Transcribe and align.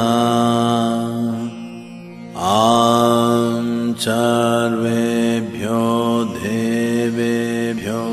ॐ 2.51 3.93
सर्वेभ्यो 4.05 5.83
देवेभ्यो 6.37 8.04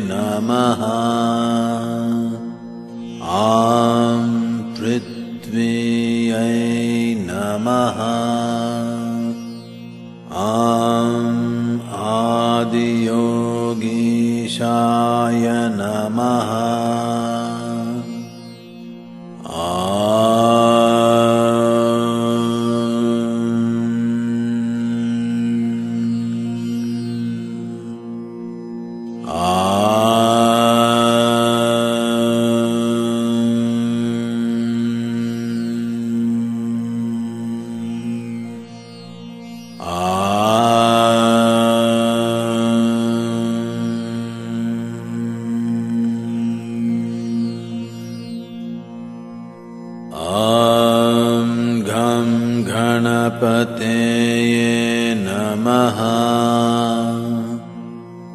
नमः। 0.03 0.83
ॐ 3.39 4.18
नमः 7.79 8.28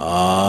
ॐ 0.01 0.40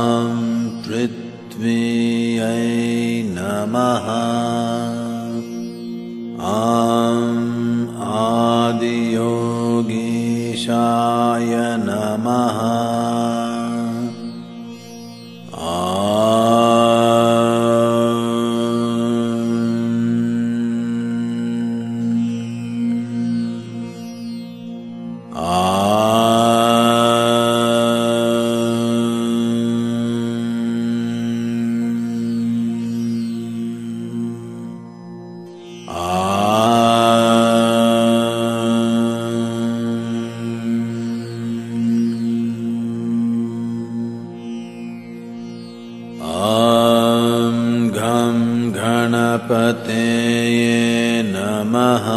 गणपतये 49.51 51.23
नमः। 51.25 52.07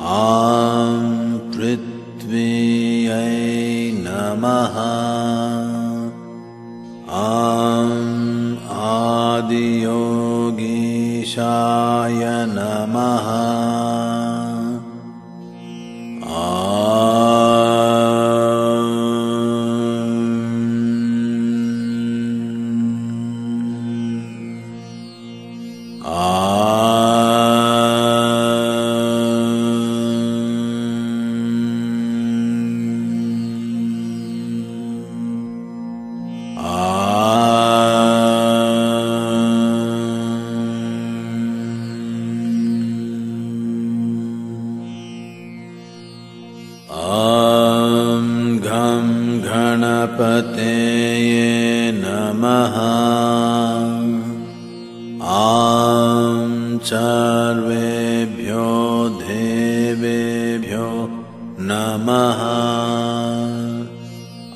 आं 0.07 1.39
पृथ्वीयै 1.39 3.27
नमः। 4.07 5.46
आम् 7.27 8.57
आदियोगीशाय 8.71 9.67
नमः। 12.49 14.26
देवेभ्यो 59.37 61.09
नमः। 61.61 62.41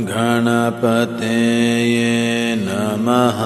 घणपते 0.05 1.37
ये 1.91 2.57
नमः। 2.59 3.41